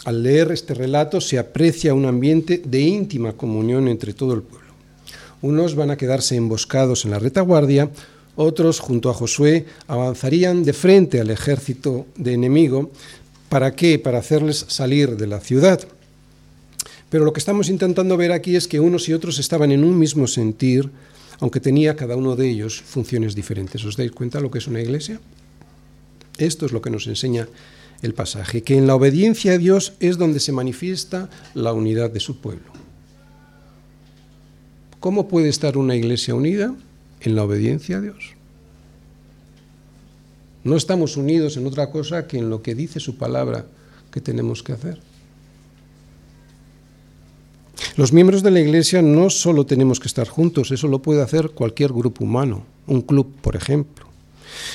[0.03, 4.64] Al leer este relato se aprecia un ambiente de íntima comunión entre todo el pueblo.
[5.45, 7.91] Unos van a quedarse emboscados en la retaguardia,
[8.35, 12.89] otros, junto a Josué, avanzarían de frente al ejército de enemigo.
[13.47, 13.99] ¿Para qué?
[13.99, 15.87] Para hacerles salir de la ciudad.
[17.11, 19.99] Pero lo que estamos intentando ver aquí es que unos y otros estaban en un
[19.99, 20.89] mismo sentir,
[21.39, 23.85] aunque tenía cada uno de ellos funciones diferentes.
[23.85, 25.19] ¿Os dais cuenta lo que es una iglesia?
[26.39, 27.47] Esto es lo que nos enseña
[28.01, 32.19] el pasaje, que en la obediencia a Dios es donde se manifiesta la unidad de
[32.19, 32.84] su pueblo.
[35.05, 36.73] ¿Cómo puede estar una iglesia unida?
[37.21, 38.31] En la obediencia a Dios.
[40.63, 43.67] No estamos unidos en otra cosa que en lo que dice su palabra
[44.09, 44.99] que tenemos que hacer.
[47.97, 51.51] Los miembros de la iglesia no solo tenemos que estar juntos, eso lo puede hacer
[51.51, 54.07] cualquier grupo humano, un club, por ejemplo.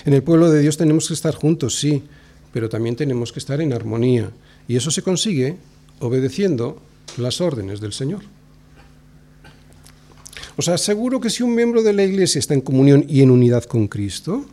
[0.05, 2.05] En el pueblo de Dios tenemos que estar juntos, sí,
[2.53, 4.31] pero también tenemos que estar en armonía.
[4.69, 5.57] Y eso se consigue
[5.99, 6.81] obedeciendo
[7.17, 8.21] las órdenes del Señor.
[10.61, 13.65] Os aseguro que si un miembro de la Iglesia está en comunión y en unidad
[13.65, 14.45] con Cristo,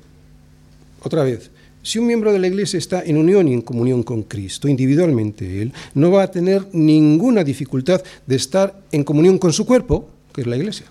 [1.04, 1.52] otra vez,
[1.84, 5.62] si un miembro de la Iglesia está en unión y en comunión con Cristo, individualmente
[5.62, 10.40] él, no va a tener ninguna dificultad de estar en comunión con su cuerpo, que
[10.40, 10.86] es la Iglesia.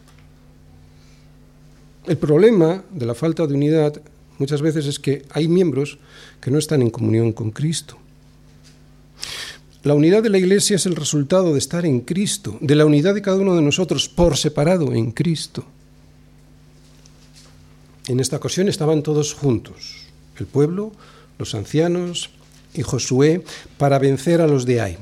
[2.07, 3.99] El problema de la falta de unidad
[4.37, 5.97] muchas veces es que hay miembros
[6.43, 7.97] que no están en comunión con Cristo.
[9.87, 13.15] La unidad de la Iglesia es el resultado de estar en Cristo, de la unidad
[13.15, 15.65] de cada uno de nosotros por separado en Cristo.
[18.09, 19.99] En esta ocasión estaban todos juntos,
[20.41, 20.91] el pueblo,
[21.39, 22.31] los ancianos
[22.75, 23.45] y Josué,
[23.79, 24.99] para vencer a los de Ai,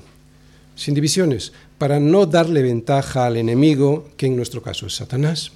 [0.77, 5.53] sin divisiones, para no darle ventaja al enemigo, que en nuestro caso es Satanás.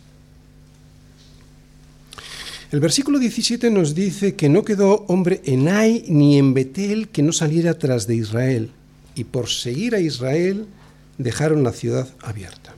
[2.73, 7.23] El versículo 17 nos dice que no quedó hombre en Ai ni en Betel que
[7.23, 8.71] no saliera tras de Israel
[9.19, 10.67] y por seguir a Israel
[11.19, 12.75] dejaron la ciudad abierta.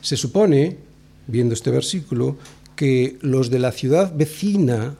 [0.00, 0.78] Se supone,
[1.26, 2.38] viendo este versículo,
[2.76, 4.94] que los de la ciudad vecina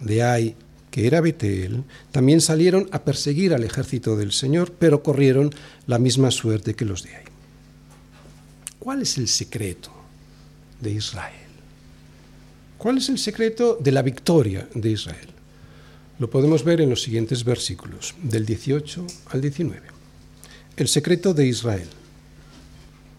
[0.00, 0.56] de Ai,
[0.90, 5.50] que era Betel, también salieron a perseguir al ejército del Señor, pero corrieron
[5.86, 7.24] la misma suerte que los de Ai.
[8.78, 9.90] ¿Cuál es el secreto
[10.80, 11.34] de Israel?
[12.78, 15.33] ¿Cuál es el secreto de la victoria de Israel?
[16.18, 19.82] Lo podemos ver en los siguientes versículos, del 18 al 19.
[20.76, 21.88] El secreto de Israel.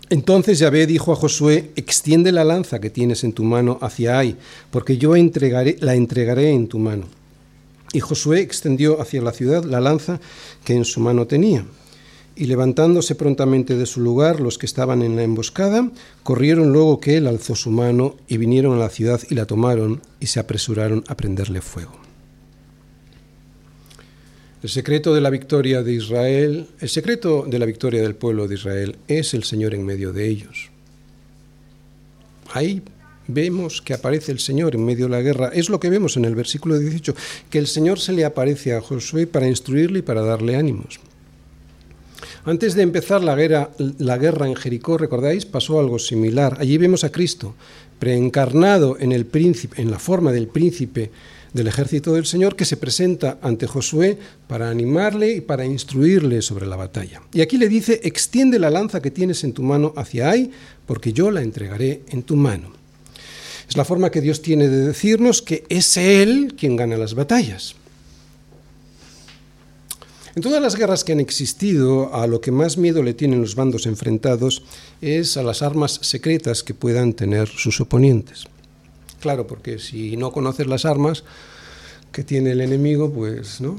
[0.09, 4.37] Entonces Yahvé dijo a Josué, extiende la lanza que tienes en tu mano hacia Ai,
[4.71, 7.07] porque yo entregaré, la entregaré en tu mano.
[7.91, 10.21] Y Josué extendió hacia la ciudad la lanza
[10.63, 11.65] que en su mano tenía.
[12.35, 15.91] Y levantándose prontamente de su lugar los que estaban en la emboscada,
[16.23, 20.01] corrieron luego que él alzó su mano y vinieron a la ciudad y la tomaron
[20.21, 22.04] y se apresuraron a prenderle fuego.
[24.65, 28.55] El secreto de la victoria de Israel, el secreto de la victoria del pueblo de
[28.55, 30.71] Israel es el Señor en medio de ellos.
[32.51, 32.81] Ahí
[33.27, 35.51] vemos que aparece el Señor en medio de la guerra.
[35.53, 37.13] Es lo que vemos en el versículo 18,
[37.51, 40.99] que el Señor se le aparece a Josué para instruirle y para darle ánimos.
[42.43, 46.57] Antes de empezar la guerra, la guerra en Jericó, recordáis, pasó algo similar.
[46.59, 47.53] Allí vemos a Cristo
[47.99, 51.11] preencarnado en el príncipe, en la forma del príncipe
[51.55, 56.65] del ejército del Señor que se presenta ante Josué para animarle y para instruirle sobre
[56.65, 57.21] la batalla.
[57.31, 60.51] Y aquí le dice, extiende la lanza que tienes en tu mano hacia ahí,
[60.85, 62.73] porque yo la entregaré en tu mano.
[63.69, 67.75] Es la forma que Dios tiene de decirnos que es Él quien gana las batallas.
[70.35, 73.55] En todas las guerras que han existido, a lo que más miedo le tienen los
[73.55, 74.63] bandos enfrentados
[74.99, 78.45] es a las armas secretas que puedan tener sus oponentes.
[79.25, 81.23] Claro, porque si no conoces las armas
[82.11, 83.75] que tiene el enemigo, pues no,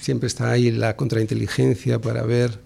[0.00, 2.58] siempre está ahí la contrainteligencia para ver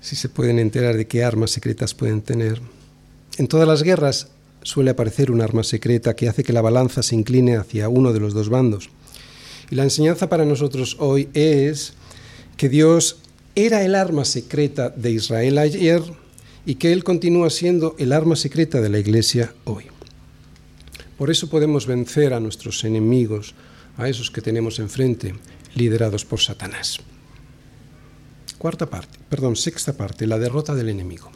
[0.00, 2.60] si se pueden enterar de qué armas secretas pueden tener.
[3.38, 4.28] En todas las guerras
[4.62, 8.20] suele aparecer un arma secreta que hace que la balanza se incline hacia uno de
[8.20, 8.88] los dos bandos.
[9.68, 11.94] Y la enseñanza para nosotros hoy es
[12.56, 13.16] que Dios
[13.56, 16.02] era el arma secreta de Israel ayer
[16.64, 19.86] y que Él continúa siendo el arma secreta de la Iglesia hoy.
[21.18, 23.54] Por eso podemos vencer a nuestros enemigos,
[23.96, 25.34] a esos que tenemos enfrente,
[25.74, 26.98] liderados por Satanás.
[28.56, 31.30] Cuarta parte, perdón, sexta parte, la derrota del enemigo.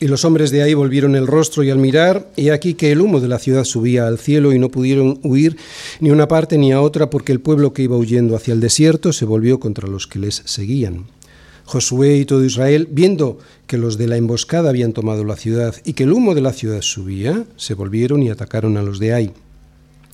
[0.00, 3.00] Y los hombres de ahí volvieron el rostro y al mirar, he aquí que el
[3.00, 5.56] humo de la ciudad subía al cielo y no pudieron huir
[6.00, 8.60] ni a una parte ni a otra porque el pueblo que iba huyendo hacia el
[8.60, 11.06] desierto se volvió contra los que les seguían.
[11.64, 15.94] Josué y todo Israel, viendo que los de la emboscada habían tomado la ciudad y
[15.94, 19.32] que el humo de la ciudad subía, se volvieron y atacaron a los de ahí.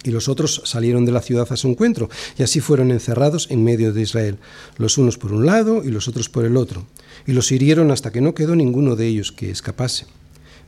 [0.02, 2.08] Y los otros salieron de la ciudad a su encuentro,
[2.38, 4.38] y así fueron encerrados en medio de Israel,
[4.78, 6.86] los unos por un lado y los otros por el otro
[7.26, 10.06] y los hirieron hasta que no quedó ninguno de ellos que escapase.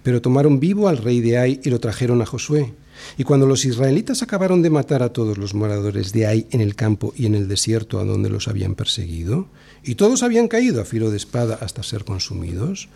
[0.03, 2.73] Pero tomaron vivo al rey de Ai y lo trajeron a Josué.
[3.19, 6.75] Y cuando los israelitas acabaron de matar a todos los moradores de Ai en el
[6.75, 9.49] campo y en el desierto a donde los habían perseguido,
[9.85, 12.89] y todos habían caído a filo de espada hasta ser consumidos,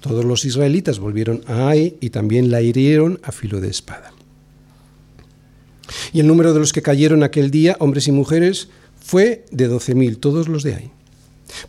[0.00, 4.12] todos los israelitas volvieron a Ai y también la hirieron a filo de espada.
[6.12, 8.68] Y el número de los que cayeron aquel día, hombres y mujeres,
[9.00, 10.90] fue de doce mil, todos los de Ai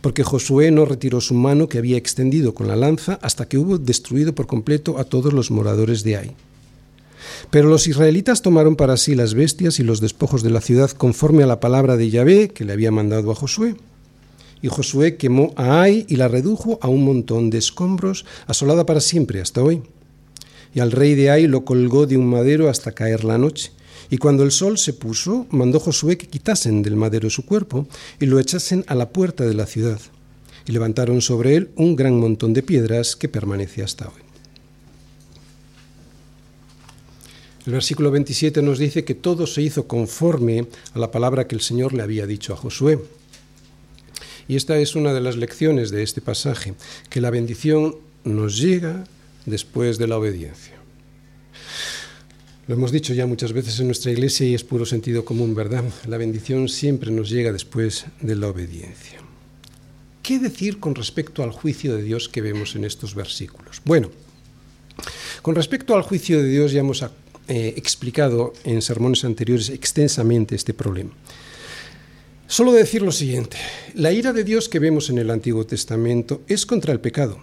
[0.00, 3.78] porque Josué no retiró su mano que había extendido con la lanza hasta que hubo
[3.78, 6.36] destruido por completo a todos los moradores de Ai.
[7.50, 11.42] Pero los israelitas tomaron para sí las bestias y los despojos de la ciudad conforme
[11.42, 13.76] a la palabra de Yahvé que le había mandado a Josué.
[14.62, 19.00] Y Josué quemó a Ai y la redujo a un montón de escombros, asolada para
[19.00, 19.82] siempre hasta hoy.
[20.74, 23.70] Y al rey de Ai lo colgó de un madero hasta caer la noche.
[24.10, 27.86] Y cuando el sol se puso, mandó Josué que quitasen del madero su cuerpo
[28.20, 30.00] y lo echasen a la puerta de la ciudad.
[30.66, 34.25] Y levantaron sobre él un gran montón de piedras que permanece hasta hoy.
[37.66, 41.60] El versículo 27 nos dice que todo se hizo conforme a la palabra que el
[41.60, 43.00] Señor le había dicho a Josué.
[44.46, 46.74] Y esta es una de las lecciones de este pasaje,
[47.10, 49.04] que la bendición nos llega
[49.46, 50.74] después de la obediencia.
[52.68, 55.84] Lo hemos dicho ya muchas veces en nuestra iglesia y es puro sentido común, ¿verdad?
[56.06, 59.18] La bendición siempre nos llega después de la obediencia.
[60.22, 63.82] ¿Qué decir con respecto al juicio de Dios que vemos en estos versículos?
[63.84, 64.10] Bueno,
[65.42, 67.04] con respecto al juicio de Dios ya hemos
[67.48, 71.10] eh, explicado en sermones anteriores extensamente este problema.
[72.46, 73.56] Solo decir lo siguiente,
[73.94, 77.40] la ira de Dios que vemos en el Antiguo Testamento es contra el pecado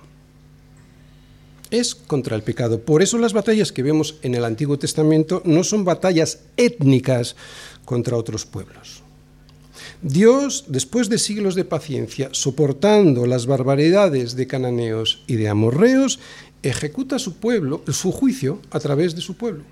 [1.74, 2.82] es contra el pecado.
[2.82, 7.36] Por eso las batallas que vemos en el Antiguo Testamento no son batallas étnicas
[7.84, 9.02] contra otros pueblos.
[10.04, 16.20] Dios, después de siglos de paciencia, soportando las barbaridades de cananeos y de amorreos,
[16.62, 19.63] ejecuta su pueblo, su juicio a través de su pueblo.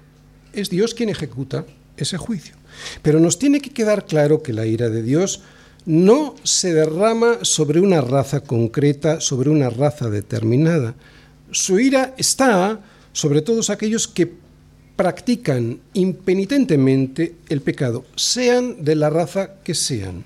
[0.53, 1.65] Es Dios quien ejecuta
[1.97, 2.55] ese juicio.
[3.01, 5.41] Pero nos tiene que quedar claro que la ira de Dios
[5.85, 10.95] no se derrama sobre una raza concreta, sobre una raza determinada,
[11.51, 12.79] su ira está
[13.11, 14.31] sobre todos aquellos que
[14.95, 20.23] practican impenitentemente el pecado, sean de la raza que sean.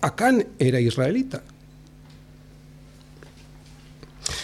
[0.00, 1.42] Acán era israelita.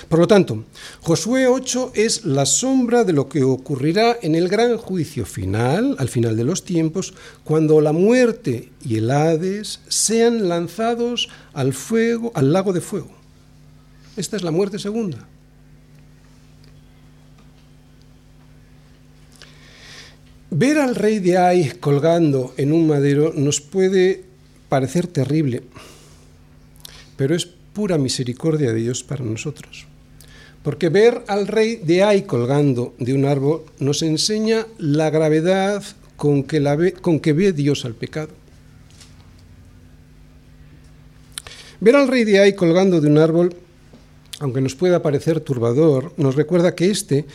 [0.09, 0.64] Por lo tanto,
[1.01, 6.09] Josué 8 es la sombra de lo que ocurrirá en el gran juicio final, al
[6.09, 12.53] final de los tiempos, cuando la muerte y el Hades sean lanzados al fuego, al
[12.53, 13.11] lago de fuego.
[14.16, 15.27] Esta es la muerte segunda.
[20.50, 24.25] Ver al rey de Ai colgando en un madero nos puede
[24.69, 25.65] parecer terrible,
[27.17, 29.87] pero es pura misericordia de Dios para nosotros.
[30.67, 35.85] Porque ver al rey de Ai colgando de un árbol nos enseña la gravedad
[36.17, 38.35] con que, ve, Dios al pecado.
[41.79, 43.54] Ver al rey de Ai colgando de un árbol,
[44.40, 47.27] aunque nos pueda parecer turbador, nos recuerda que este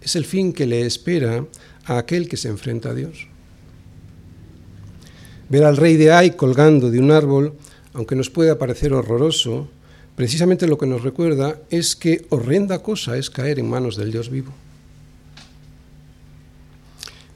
[0.00, 1.44] es el fin que le espera
[1.84, 3.28] a aquel que se enfrenta a Dios.
[5.50, 7.52] Ver al rey de Ai colgando de un árbol,
[7.92, 9.68] aunque nos pueda parecer horroroso,
[10.18, 14.30] precisamente lo que nos recuerda es que horrenda cosa es caer en manos del Dios
[14.30, 14.50] vivo.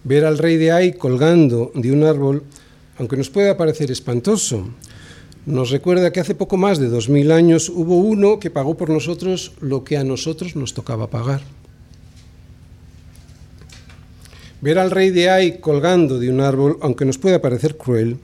[0.03, 2.43] Ver al rey de Ai colgando de un árbol,
[2.99, 4.67] aunque nos pueda parecer espantoso,
[5.47, 8.91] nos recuerda que hace poco más de dos mil años hubo uno que pagó por
[8.91, 11.43] nosotros lo que a nosotros nos tocaba pagar.
[14.61, 18.19] Ver al rey de Ai colgando de un árbol, aunque nos pueda parecer cruel,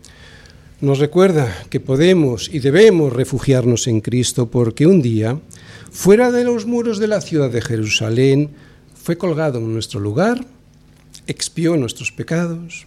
[0.81, 5.41] nos recuerda que podemos y debemos refugiarnos en Cristo porque un día,
[5.91, 8.51] fuera de los muros de la ciudad de Jerusalén,
[8.95, 10.45] fue colgado en nuestro lugar,
[11.26, 12.87] expió nuestros pecados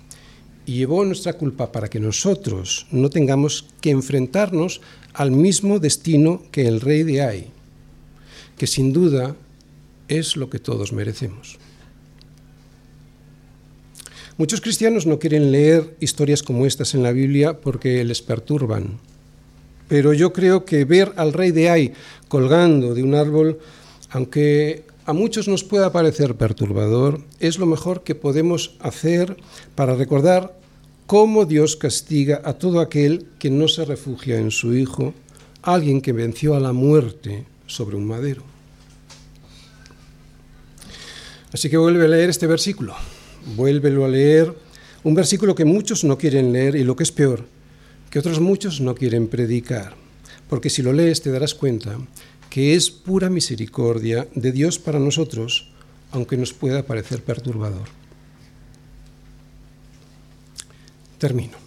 [0.65, 4.79] y llevó nuestra culpa para que nosotros no tengamos que enfrentarnos
[5.13, 7.47] al mismo destino que el rey de Ai,
[8.57, 9.35] que sin duda
[10.07, 11.60] es lo que todos merecemos.
[14.41, 18.97] Muchos cristianos no quieren leer historias como estas en la Biblia porque les perturban.
[19.87, 21.93] Pero yo creo que ver al rey de Ai
[22.27, 23.59] colgando de un árbol,
[24.09, 29.37] aunque a muchos nos pueda parecer perturbador, es lo mejor que podemos hacer
[29.75, 30.57] para recordar
[31.05, 35.13] cómo Dios castiga a todo aquel que no se refugia en su Hijo,
[35.61, 38.41] alguien que venció a la muerte sobre un madero.
[41.53, 42.95] Así que vuelve a leer este versículo
[43.55, 44.53] vuélvelo a leer,
[45.03, 47.45] un versículo que muchos no quieren leer y lo que es peor,
[48.09, 49.95] que otros muchos no quieren predicar,
[50.49, 51.97] porque si lo lees te darás cuenta
[52.49, 55.71] que es pura misericordia de Dios para nosotros,
[56.11, 57.87] aunque nos pueda parecer perturbador.
[61.17, 61.57] Termino.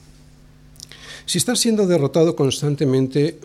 [1.24, 3.38] Si estás siendo derrotado constantemente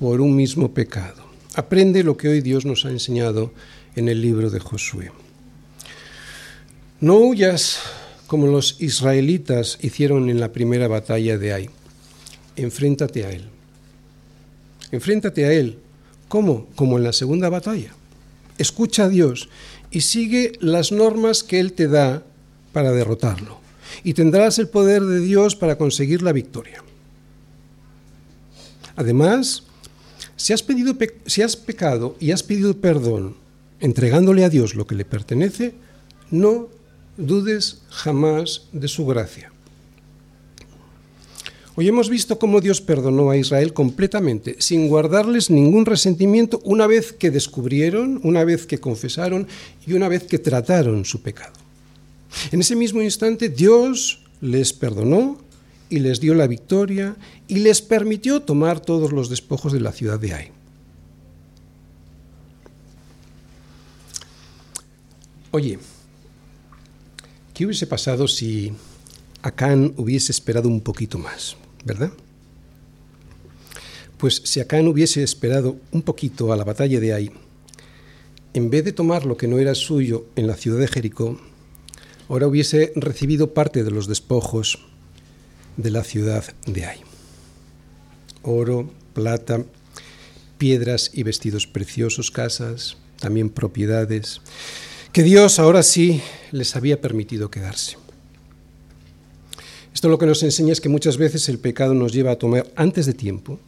[0.00, 1.22] por un mismo pecado,
[1.54, 3.52] aprende lo que hoy Dios nos ha enseñado
[3.94, 5.10] en el libro de Josué.
[7.00, 7.80] No huyas
[8.26, 11.70] como los israelitas hicieron en la primera batalla de Ai.
[12.56, 13.44] Enfréntate a Él.
[14.90, 15.78] Enfréntate a Él.
[16.28, 16.68] ¿Cómo?
[16.74, 17.92] Como en la segunda batalla.
[18.56, 19.50] Escucha a Dios
[19.90, 22.24] y sigue las normas que Él te da
[22.72, 23.60] para derrotarlo.
[24.02, 26.82] Y tendrás el poder de Dios para conseguir la victoria.
[28.96, 29.64] Además,
[30.36, 33.36] si has, pedido, si has pecado y has pedido perdón
[33.80, 35.74] entregándole a Dios lo que le pertenece,
[36.30, 36.68] no
[37.16, 39.52] dudes jamás de su gracia.
[41.78, 47.12] Hoy hemos visto cómo Dios perdonó a Israel completamente, sin guardarles ningún resentimiento, una vez
[47.12, 49.46] que descubrieron, una vez que confesaron
[49.86, 51.52] y una vez que trataron su pecado.
[52.50, 55.38] En ese mismo instante Dios les perdonó
[55.90, 60.18] y les dio la victoria y les permitió tomar todos los despojos de la ciudad
[60.18, 60.50] de Ai.
[65.50, 65.78] Oye,
[67.56, 68.70] ¿Qué hubiese pasado si
[69.40, 72.12] Acán hubiese esperado un poquito más, verdad?
[74.18, 77.30] Pues si Acán hubiese esperado un poquito a la batalla de Ai,
[78.52, 81.40] en vez de tomar lo que no era suyo en la ciudad de Jericó,
[82.28, 84.78] ahora hubiese recibido parte de los despojos
[85.78, 87.00] de la ciudad de Ai.
[88.42, 89.64] Oro, plata,
[90.58, 94.42] piedras y vestidos preciosos, casas, también propiedades
[95.16, 96.20] que Dios ahora sí
[96.52, 97.96] les había permitido quedarse.
[99.94, 102.70] Esto lo que nos enseña es que muchas veces el pecado nos lleva a tomar
[102.76, 103.58] antes de tiempo,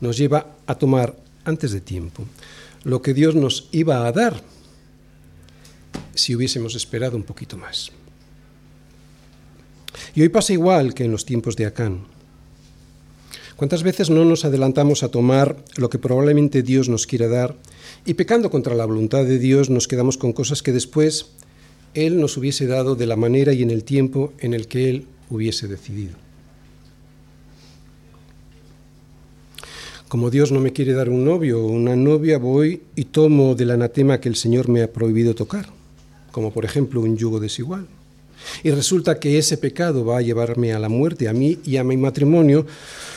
[0.00, 1.14] nos lleva a tomar
[1.44, 2.24] antes de tiempo
[2.84, 4.42] lo que Dios nos iba a dar
[6.14, 7.92] si hubiésemos esperado un poquito más.
[10.14, 12.06] Y hoy pasa igual que en los tiempos de Acán.
[13.56, 17.56] ¿Cuántas veces no nos adelantamos a tomar lo que probablemente Dios nos quiera dar
[18.06, 21.32] y pecando contra la voluntad de Dios nos quedamos con cosas que después
[21.94, 25.06] Él nos hubiese dado de la manera y en el tiempo en el que Él
[25.30, 26.14] hubiese decidido?
[30.08, 33.70] Como Dios no me quiere dar un novio o una novia, voy y tomo del
[33.70, 35.66] anatema que el Señor me ha prohibido tocar,
[36.32, 37.86] como por ejemplo un yugo desigual.
[38.62, 41.84] Y resulta que ese pecado va a llevarme a la muerte, a mí y a
[41.84, 42.66] mi matrimonio,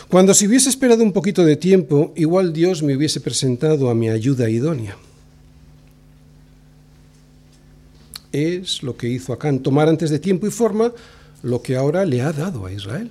[0.10, 4.10] cuando si hubiese esperado un poquito de tiempo, igual Dios me hubiese presentado a mi
[4.10, 4.98] ayuda idónea.
[8.32, 10.92] Es lo que hizo Acán, tomar antes de tiempo y forma
[11.42, 13.10] lo que ahora le ha dado a Israel.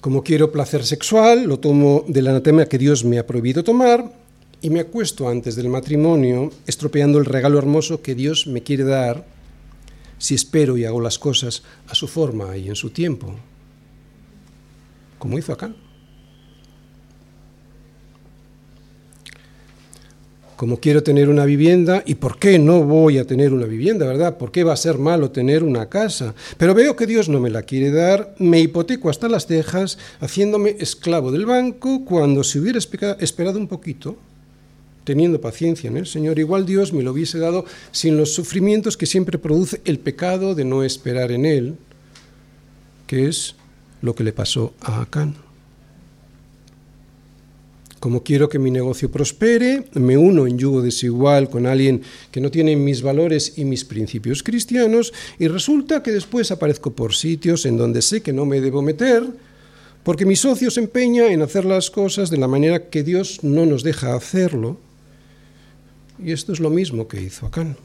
[0.00, 4.12] Como quiero placer sexual, lo tomo del anatema que Dios me ha prohibido tomar,
[4.60, 9.24] y me acuesto antes del matrimonio estropeando el regalo hermoso que Dios me quiere dar
[10.18, 13.34] si espero y hago las cosas a su forma y en su tiempo,
[15.18, 15.72] como hizo acá.
[20.56, 24.38] Como quiero tener una vivienda, ¿y por qué no voy a tener una vivienda, verdad?
[24.38, 26.34] ¿Por qué va a ser malo tener una casa?
[26.56, 30.74] Pero veo que Dios no me la quiere dar, me hipoteco hasta las cejas, haciéndome
[30.80, 34.18] esclavo del banco, cuando si hubiera esperado un poquito,
[35.08, 39.06] teniendo paciencia en el Señor, igual Dios me lo hubiese dado sin los sufrimientos que
[39.06, 41.76] siempre produce el pecado de no esperar en Él,
[43.06, 43.54] que es
[44.02, 45.34] lo que le pasó a Acán.
[48.00, 52.50] Como quiero que mi negocio prospere, me uno en yugo desigual con alguien que no
[52.50, 57.78] tiene mis valores y mis principios cristianos y resulta que después aparezco por sitios en
[57.78, 59.24] donde sé que no me debo meter,
[60.02, 63.64] porque mi socio se empeña en hacer las cosas de la manera que Dios no
[63.64, 64.78] nos deja hacerlo.
[66.22, 67.76] Y esto es lo mismo que hizo Acán.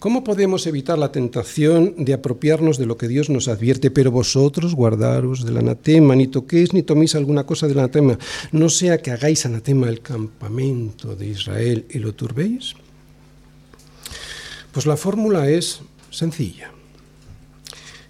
[0.00, 3.90] ¿Cómo podemos evitar la tentación de apropiarnos de lo que Dios nos advierte?
[3.90, 8.18] Pero vosotros guardaros del anatema, ni toquéis ni toméis alguna cosa del anatema,
[8.50, 12.72] no sea que hagáis anatema el campamento de Israel y lo turbéis.
[14.72, 16.70] Pues la fórmula es sencilla.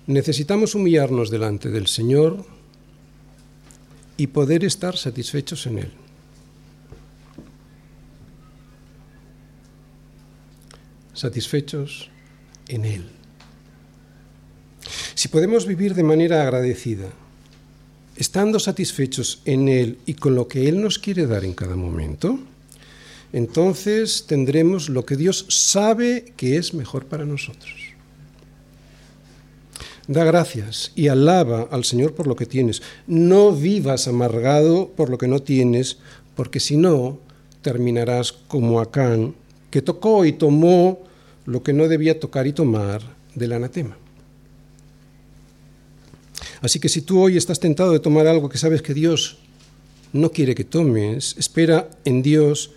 [0.07, 2.45] Necesitamos humillarnos delante del Señor
[4.17, 5.93] y poder estar satisfechos en Él.
[11.21, 12.09] Satisfechos
[12.69, 13.05] en Él.
[15.15, 17.09] Si podemos vivir de manera agradecida,
[18.17, 22.39] estando satisfechos en Él y con lo que Él nos quiere dar en cada momento,
[23.33, 27.75] entonces tendremos lo que Dios sabe que es mejor para nosotros.
[30.09, 32.83] Da gracias y alaba al Señor por lo que tienes.
[33.07, 35.99] No vivas amargado por lo que no tienes,
[36.35, 37.21] porque si no,
[37.63, 39.35] terminarás como Acán,
[39.71, 41.10] que tocó y tomó
[41.47, 43.03] lo que no debía tocar y tomar
[43.35, 43.97] del anatema.
[46.61, 49.39] Así que si tú hoy estás tentado de tomar algo que sabes que Dios
[50.13, 52.73] no quiere que tomes, espera en Dios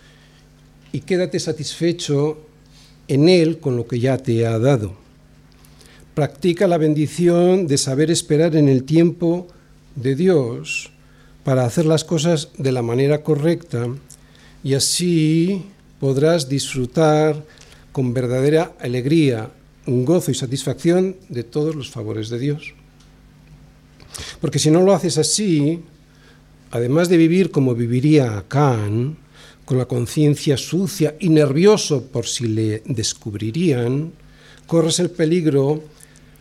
[0.92, 2.38] y quédate satisfecho
[3.08, 4.94] en Él con lo que ya te ha dado.
[6.14, 9.48] Practica la bendición de saber esperar en el tiempo
[9.96, 10.90] de Dios
[11.42, 13.88] para hacer las cosas de la manera correcta
[14.62, 15.64] y así
[16.00, 17.44] podrás disfrutar
[17.94, 19.52] con verdadera alegría,
[19.86, 22.74] un gozo y satisfacción de todos los favores de Dios.
[24.40, 25.78] Porque si no lo haces así,
[26.72, 29.16] además de vivir como viviría Acán,
[29.64, 34.10] con la conciencia sucia y nervioso por si le descubrirían,
[34.66, 35.84] corres el peligro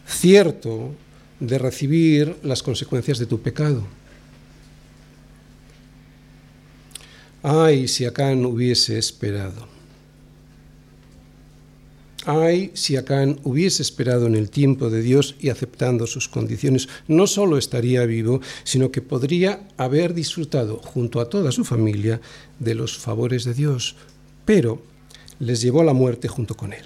[0.08, 0.96] cierto
[1.40, 3.84] de recibir las consecuencias de tu pecado.
[7.44, 9.73] Ay, si Acán hubiese esperado.
[12.26, 17.28] Ay, si Acán hubiese esperado en el tiempo de Dios y aceptando sus condiciones, no
[17.28, 22.22] solo estaría vivo, sino que podría haber disfrutado junto a toda su familia
[22.60, 23.96] de los favores de Dios,
[24.46, 24.82] pero
[25.40, 26.86] les llevó a la muerte junto con él.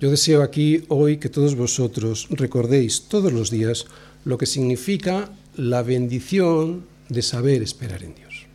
[0.00, 3.86] Yo deseo aquí hoy que todos vosotros recordéis todos los días
[4.24, 8.46] lo que significa la bendición de saber esperar en Dios.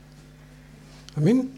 [1.15, 1.56] Amén.